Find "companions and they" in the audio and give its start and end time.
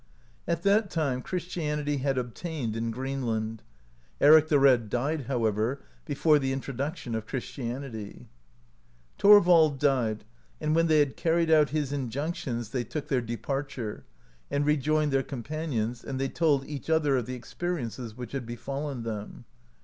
15.21-16.29